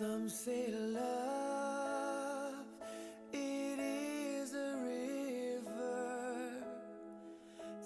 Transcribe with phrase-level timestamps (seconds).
[0.00, 2.54] Some say love,
[3.34, 6.64] it is a river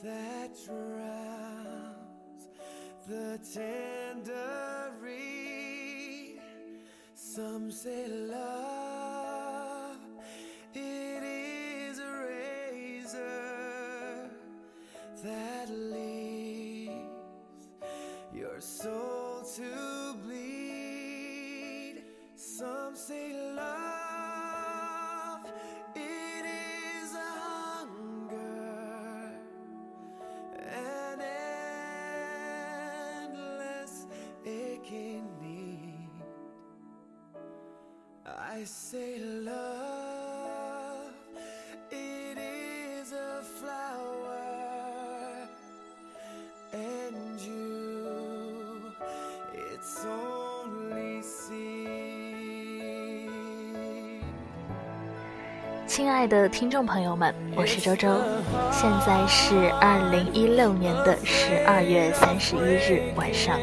[0.04, 2.46] that drowns
[3.08, 4.54] the tender.
[7.16, 9.96] Some say love,
[10.72, 13.11] it is a razor
[15.25, 16.93] that leaves
[18.32, 20.74] your soul to bleed.
[22.58, 25.44] Some say love,
[25.96, 27.35] it is a
[27.90, 29.32] hunger,
[30.57, 31.21] an
[33.27, 34.06] endless
[34.47, 36.11] aching need.
[38.25, 40.03] I say love,
[55.95, 58.20] 亲爱的听众朋友们，我是周周，
[58.73, 63.61] 现在是二零一六年的十二月三十一日晚上，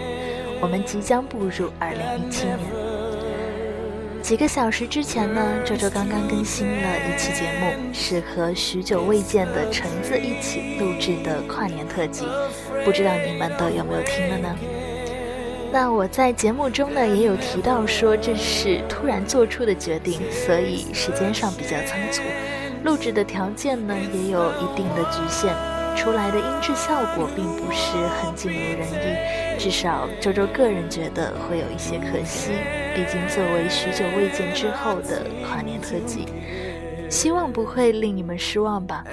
[0.62, 2.58] 我们即将步入二零一七年。
[4.22, 12.24] 几个小时之前呢，周周刚刚更新了一期节目，是和许久未见的橙子一起录制的跨年特辑，
[12.86, 14.56] 不知道你们都有没有听了呢？
[15.74, 22.22] 那我在节目中呢也有提到说这是突然做出的决定，所以时间上比较仓促，
[22.84, 25.56] 录制的条件呢也有一定的局限，
[25.96, 32.52] 出来的音质效果并不是很尽如人意，至少周周个人觉得会有一些可惜，
[32.94, 36.26] 毕竟作为许久未见之后的跨年特辑，
[37.10, 39.06] 希望不会令你们失望吧。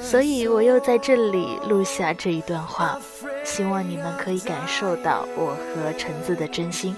[0.00, 2.98] 所以我又在这里录下这一段话，
[3.44, 6.96] 希望你们可以感受到我和橙子的真心。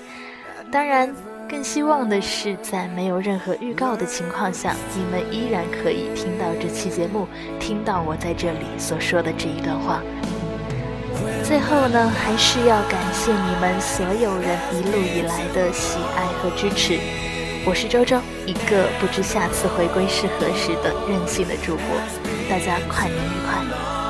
[0.71, 1.15] 当然，
[1.49, 7.29] 更希望的是在没有任何预告的情况下，你们依然可以听到这期节目，
[7.61, 10.03] 听到我在这里所说的这一段话。
[11.45, 16.99] 最后呢，还是要感谢你们所有人一路以来的喜爱和支持。
[17.67, 21.85] 我是周周，一个不知下次回归是何时的任性的主播。
[22.49, 24.04] 大家跨年愉快！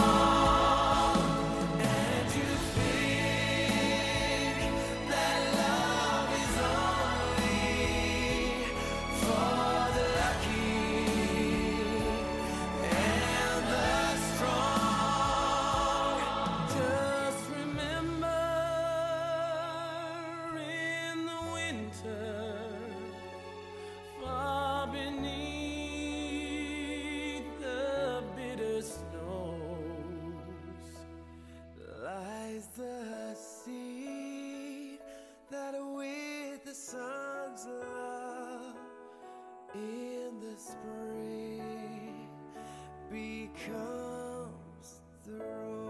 [43.67, 45.84] comes through.